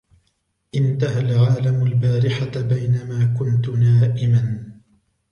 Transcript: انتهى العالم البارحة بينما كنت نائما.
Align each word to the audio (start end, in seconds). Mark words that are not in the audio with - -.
انتهى 0.75 1.19
العالم 1.19 1.87
البارحة 1.87 2.61
بينما 2.61 3.35
كنت 3.39 3.69
نائما. 3.69 4.69